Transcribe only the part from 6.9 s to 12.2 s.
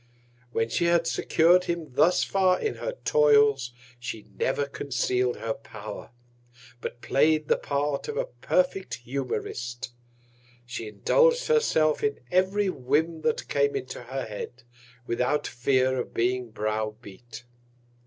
play'd the Part of a perfect Humourist. She indulg'd herself in